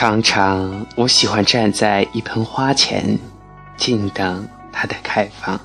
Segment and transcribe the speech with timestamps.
[0.00, 3.18] 常常，我喜欢站在一盆花前，
[3.76, 5.60] 静等它的开放。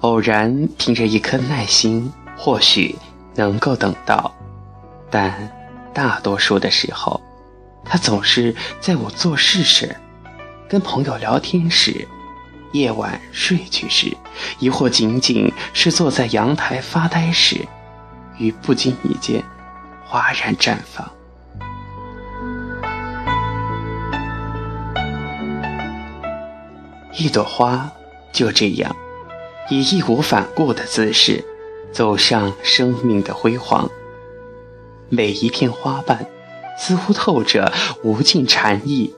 [0.00, 2.96] 偶然凭着一颗耐心，或许
[3.36, 4.34] 能够等到，
[5.08, 5.32] 但
[5.94, 7.20] 大多数的时候，
[7.84, 9.94] 它总是在我做事时、
[10.68, 12.08] 跟朋友聊天时。
[12.72, 14.16] 夜晚睡去时，
[14.58, 17.66] 亦或仅仅是坐在阳台发呆时，
[18.38, 19.42] 于不经意间
[20.04, 21.10] 哗然绽放。
[27.14, 27.90] 一朵花
[28.32, 28.94] 就这样，
[29.70, 31.44] 以义无反顾的姿势，
[31.90, 33.90] 走上生命的辉煌。
[35.08, 36.26] 每一片花瓣，
[36.78, 37.72] 似乎透着
[38.04, 39.12] 无尽禅意，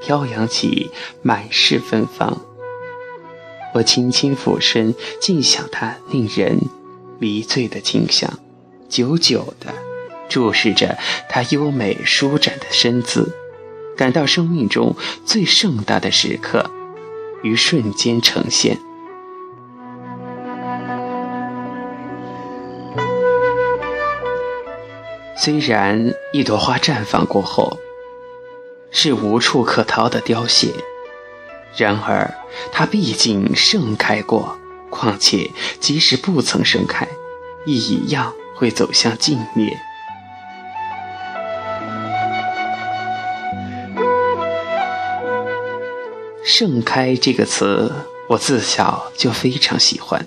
[0.00, 0.90] 飘扬起
[1.20, 2.40] 满是芬芳。
[3.74, 6.60] 我轻轻俯身，静享它令人
[7.18, 8.38] 迷醉的景象，
[8.88, 9.74] 久久地
[10.28, 10.96] 注视着
[11.28, 13.34] 它优美舒展的身姿，
[13.96, 14.94] 感到生命中
[15.26, 16.70] 最盛大的时刻
[17.42, 18.78] 于瞬间呈现。
[25.36, 27.76] 虽然一朵花绽放过后
[28.92, 30.72] 是无处可逃的凋谢。
[31.76, 32.32] 然而，
[32.70, 34.56] 它毕竟盛开过，
[34.90, 35.50] 况且
[35.80, 37.08] 即使不曾盛开，
[37.66, 39.76] 亦一样会走向尽灭。
[46.44, 47.90] 盛开这个词，
[48.28, 50.24] 我自小就非常喜欢，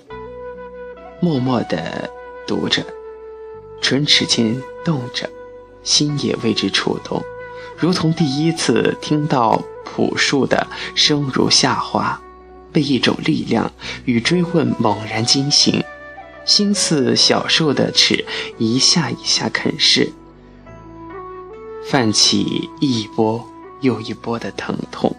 [1.20, 2.10] 默默地
[2.46, 2.84] 读着，
[3.80, 5.30] 唇齿间动着，
[5.82, 7.22] 心也为之触动，
[7.78, 9.62] 如同第一次听到。
[9.90, 12.20] 朴树的生如夏花，
[12.70, 13.72] 被一种力量
[14.04, 15.82] 与追问猛然惊醒，
[16.44, 18.24] 心似小兽的齿
[18.58, 20.12] 一下一下啃噬，
[21.90, 23.44] 泛起一波
[23.80, 25.16] 又一波的疼痛。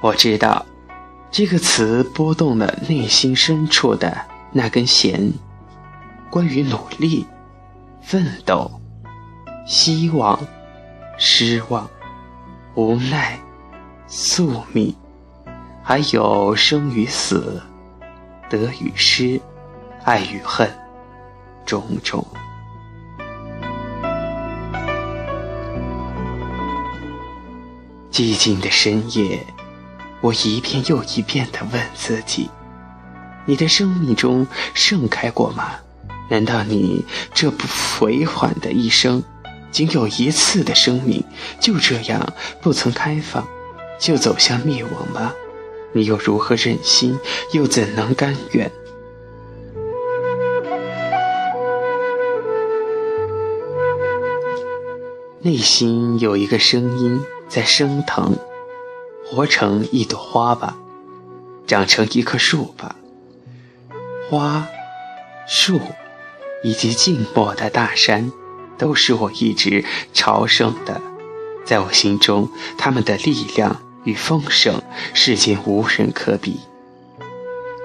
[0.00, 0.64] 我知道，
[1.32, 4.14] 这个词拨动了内心深处的。
[4.54, 5.32] 那根弦，
[6.30, 7.26] 关于努力、
[8.02, 8.70] 奋斗、
[9.66, 10.38] 希望、
[11.16, 11.88] 失望、
[12.74, 13.40] 无奈、
[14.06, 14.94] 宿命，
[15.82, 17.62] 还有生与死、
[18.50, 19.40] 得与失、
[20.04, 20.70] 爱与恨，
[21.64, 22.22] 种种。
[28.10, 29.42] 寂静的深夜，
[30.22, 32.48] 我一遍又一遍地问自己。
[33.44, 35.72] 你的生命中盛开过吗？
[36.30, 37.66] 难道你这不
[37.98, 39.22] 回缓的一生，
[39.70, 41.22] 仅有一次的生命，
[41.60, 42.32] 就这样
[42.62, 43.46] 不曾开放，
[43.98, 45.34] 就走向灭亡吗？
[45.92, 47.18] 你又如何忍心，
[47.52, 48.70] 又怎能甘愿？
[55.40, 58.36] 内心有一个声音在升腾，
[59.34, 60.76] 活成一朵花吧，
[61.66, 62.96] 长成一棵树吧。
[64.28, 64.68] 花、
[65.48, 65.80] 树
[66.62, 68.30] 以及静默的大山，
[68.76, 71.00] 都是我一直朝圣的。
[71.64, 74.82] 在我心中，他们的力量与丰盛，
[75.14, 76.60] 世间无人可比。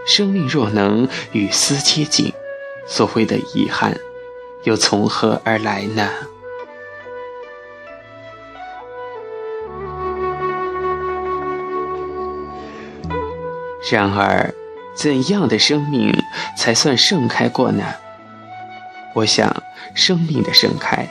[0.06, 2.34] 生命若能与斯接近，
[2.86, 3.98] 所谓的遗憾，
[4.66, 6.10] 又从何而来呢？
[13.90, 14.54] 然而。
[14.96, 16.12] 怎样的生命
[16.58, 17.84] 才算盛开过呢？
[19.14, 19.62] 我想，
[19.94, 21.08] 生命的盛开，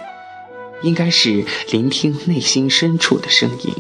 [0.83, 3.73] 应该是聆听内心深处的声音，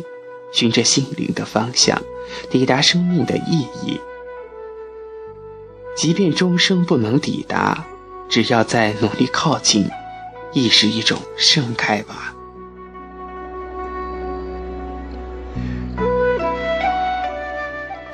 [0.53, 2.01] 循着心灵的方向，
[2.49, 4.01] 抵达生命的意义。
[5.97, 7.85] 即便终生不能抵达，
[8.29, 9.91] 只要在努力靠近，
[10.53, 12.36] 亦是一种盛开吧。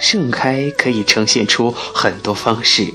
[0.04, 2.92] 盛开可以呈现出很多方式，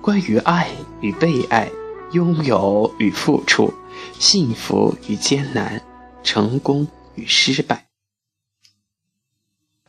[0.00, 0.70] 关于爱
[1.00, 1.68] 与被爱，
[2.12, 3.74] 拥有与付出，
[4.20, 5.82] 幸福与艰难，
[6.22, 7.88] 成功与失败，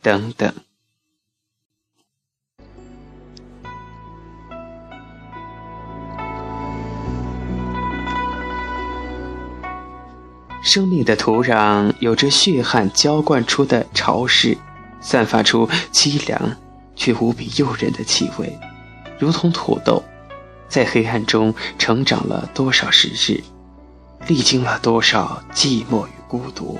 [0.02, 0.52] 等等。
[10.64, 14.58] 生命的土壤有着血汗浇灌出的潮湿。
[15.08, 16.54] 散发出凄凉
[16.94, 18.58] 却无比诱人的气味，
[19.18, 20.04] 如同土豆，
[20.68, 23.42] 在黑暗中成长了多少时日，
[24.26, 26.78] 历经了多少寂寞与孤独，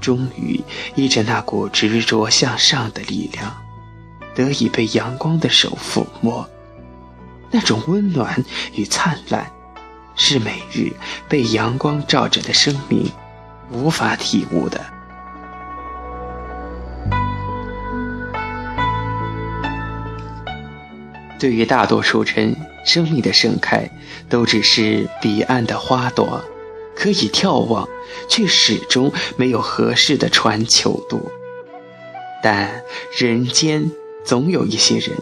[0.00, 0.58] 终于
[0.94, 3.54] 依着那股执着向上的力量，
[4.34, 6.48] 得以被阳光的手抚摸。
[7.50, 8.42] 那种温暖
[8.72, 9.52] 与灿烂，
[10.14, 10.90] 是每日
[11.28, 13.12] 被阳光照着的生命
[13.70, 14.95] 无法体悟的。
[21.38, 23.90] 对于大多数人，生命的盛开
[24.28, 26.42] 都只是彼岸的花朵，
[26.94, 27.88] 可以眺望，
[28.28, 31.30] 却始终没有合适的船求渡。
[32.42, 32.82] 但
[33.18, 33.90] 人间
[34.24, 35.16] 总有一些人，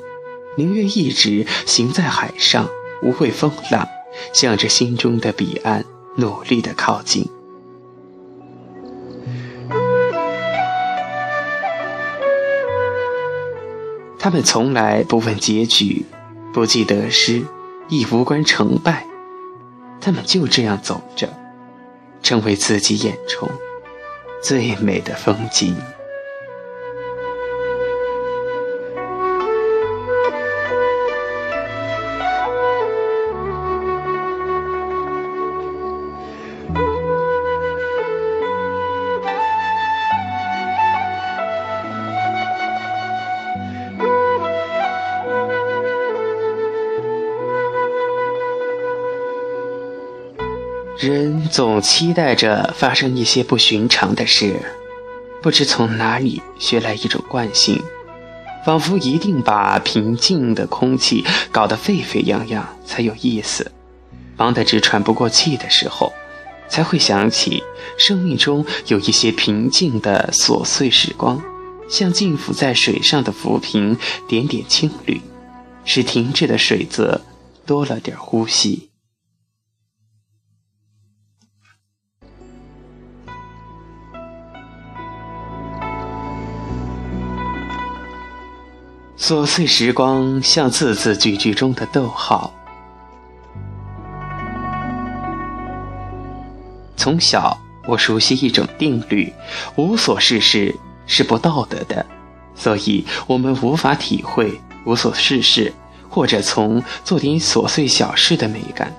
[0.57, 2.69] 宁愿一直行在海上，
[3.03, 3.89] 无畏风浪，
[4.33, 5.85] 向着心中的彼岸
[6.17, 7.29] 努力的靠近。
[14.25, 16.07] 他们从来不问结局，
[16.55, 17.45] 不计得失，
[17.91, 19.07] 亦无关成败。
[20.01, 21.29] 他们就这样走着，
[22.23, 23.47] 成为自己眼中
[24.43, 25.77] 最美的风景。
[50.99, 54.55] 人总期待着发生一些不寻常的事，
[55.43, 57.83] 不知从哪里学来一种惯性，
[58.65, 63.73] 仿佛一定把平静的空气搞得沸沸扬扬才有意思，
[64.37, 66.13] 忙得直喘不过气的时候，
[66.69, 67.61] 才会想起
[67.99, 71.43] 生命中有一些平静的琐碎时光，
[71.89, 73.99] 像浸浮在水上的浮萍，
[74.29, 75.21] 点点青绿，
[75.85, 77.21] 使停滞的水泽
[77.67, 78.91] 多了点呼吸。
[89.27, 92.53] 琐碎时光像字字句句中的逗号。
[96.95, 99.33] 从小，我熟悉一种定律：
[99.77, 100.77] 无所事事
[101.07, 102.05] 是不道德的，
[102.55, 105.73] 所以我们无法体会无所事事
[106.11, 108.95] 或者从做点琐碎小事的美感。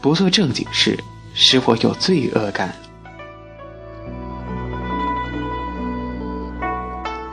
[0.00, 0.96] 不做正经事，
[1.34, 2.72] 使我有罪恶感。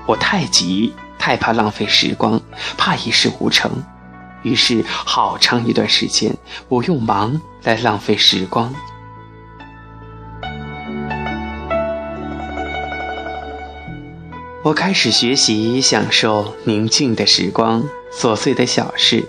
[0.07, 0.91] 我太急。
[1.25, 2.39] 害怕浪费时光，
[2.77, 3.71] 怕一事无成，
[4.43, 6.31] 于是好长一段时间，
[6.69, 8.71] 我用忙来浪费时光。
[14.63, 17.83] 我开始学习享受宁静的时光、
[18.13, 19.27] 琐碎的小事，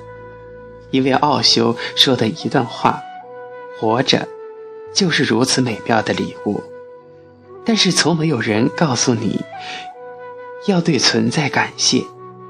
[0.91, 3.01] 因为奥修说的一段话
[3.81, 4.29] ：“活着，
[4.93, 6.63] 就是如此美妙的礼物。”
[7.65, 9.41] 但是从没有人告诉你。
[10.67, 12.05] 要对存在感谢，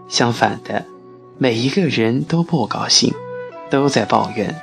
[0.08, 0.86] 相反的，
[1.36, 3.12] 每一个人都不高兴，
[3.70, 4.54] 都在抱怨。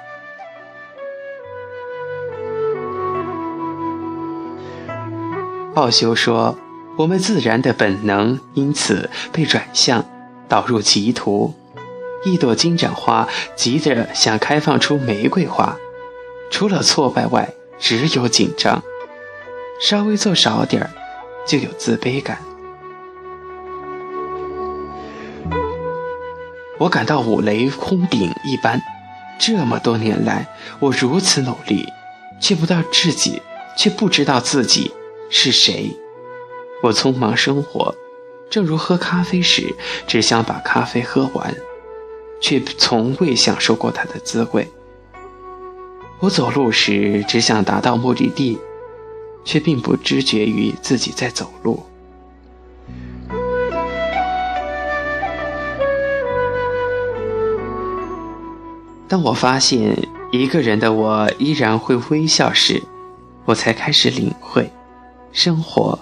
[5.76, 6.58] 奥修说
[6.98, 10.04] ：“我们自然的本能因此被转向，
[10.48, 11.54] 导入歧途。
[12.26, 15.78] 一朵金盏花急着想开放出玫瑰花，
[16.50, 18.82] 除了挫败外，只有紧张。
[19.80, 20.90] 稍微做少点儿，
[21.46, 22.40] 就有自卑感。”
[26.80, 28.82] 我感到五雷轰顶一般，
[29.40, 30.48] 这么多年来，
[30.80, 31.88] 我如此努力，
[32.40, 33.42] 却不到自己，
[33.78, 34.92] 却不知道自己
[35.30, 35.96] 是谁。
[36.82, 37.96] 我匆忙生活，
[38.50, 39.76] 正如喝咖啡时，
[40.08, 41.56] 只想把咖啡喝完，
[42.42, 44.68] 却从未享受过它的滋味。
[46.20, 48.58] 我走路时，只想达到目的地，
[49.46, 51.84] 却并不知觉于自己在走路。
[59.14, 59.96] 当我发现
[60.32, 62.82] 一个人的我依然会微笑时，
[63.46, 64.68] 我才开始领会，
[65.32, 66.00] 生活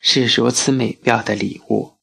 [0.00, 1.93] 是如此美妙的礼物。